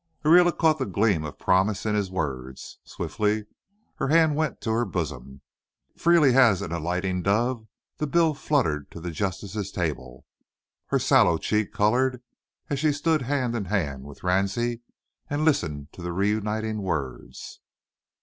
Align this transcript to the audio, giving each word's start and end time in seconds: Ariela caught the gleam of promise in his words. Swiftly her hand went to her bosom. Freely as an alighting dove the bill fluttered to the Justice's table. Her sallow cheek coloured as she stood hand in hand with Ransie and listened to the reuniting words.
Ariela 0.25 0.51
caught 0.57 0.79
the 0.79 0.87
gleam 0.87 1.23
of 1.23 1.37
promise 1.37 1.85
in 1.85 1.93
his 1.93 2.09
words. 2.09 2.79
Swiftly 2.83 3.45
her 3.97 4.07
hand 4.07 4.35
went 4.35 4.59
to 4.61 4.71
her 4.71 4.83
bosom. 4.83 5.41
Freely 5.95 6.35
as 6.35 6.63
an 6.63 6.71
alighting 6.71 7.21
dove 7.21 7.67
the 7.99 8.07
bill 8.07 8.33
fluttered 8.33 8.89
to 8.89 8.99
the 8.99 9.11
Justice's 9.11 9.71
table. 9.71 10.25
Her 10.87 10.97
sallow 10.97 11.37
cheek 11.37 11.71
coloured 11.71 12.19
as 12.67 12.79
she 12.79 12.91
stood 12.93 13.21
hand 13.21 13.55
in 13.55 13.65
hand 13.65 14.05
with 14.05 14.23
Ransie 14.23 14.81
and 15.29 15.45
listened 15.45 15.93
to 15.93 16.01
the 16.01 16.11
reuniting 16.13 16.81
words. 16.81 17.59